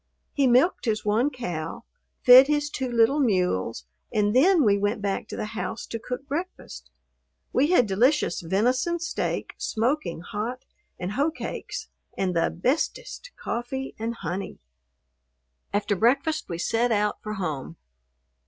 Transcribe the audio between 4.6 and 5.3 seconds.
we went back